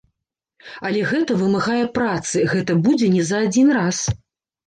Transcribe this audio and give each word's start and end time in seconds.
Але 0.87 1.01
гэта 1.09 1.35
вымагае 1.41 1.83
працы, 1.97 2.37
гэта 2.53 2.77
будзе 2.87 3.07
не 3.17 3.23
за 3.31 3.43
адзін 3.49 3.67
раз. 3.79 3.97